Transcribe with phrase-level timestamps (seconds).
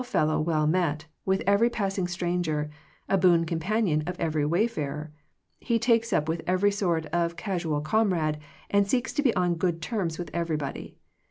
[0.01, 1.05] He is Hail fellow well met!
[1.25, 2.71] with every passing stranger,
[3.07, 5.11] a boon companion of every wayfarer.
[5.59, 8.39] He takes up with every sort of casual comrade,
[8.71, 10.97] and seeks to be on good terms with everybody.